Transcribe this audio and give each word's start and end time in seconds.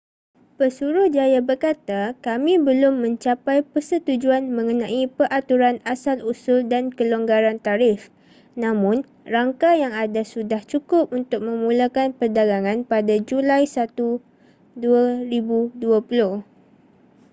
pesuruhjaya 0.57 1.39
berkata 1.49 2.01
kami 2.27 2.53
belum 2.67 2.93
mencapai 3.05 3.59
persetujuan 3.71 4.43
mengenai 4.57 5.01
peraturan 5.17 5.75
asal-usul 5.93 6.59
dan 6.71 6.83
kelonggaran 6.97 7.57
tarif 7.65 8.01
namun 8.63 8.97
rangka 9.35 9.71
yang 9.83 9.93
ada 10.03 10.21
sudah 10.33 10.61
cukup 10.71 11.05
untuk 11.19 11.39
memulakan 11.47 12.09
perdagangan 12.19 12.79
pada 12.91 13.13
julai 13.27 13.63
1 13.69 13.93
2020 13.93 15.69